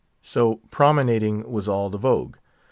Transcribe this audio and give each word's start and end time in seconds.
So 0.23 0.61
promenading 0.71 1.47
was 1.47 1.69
all 1.69 1.91
the 1.91 1.99
vogue. 1.99 2.37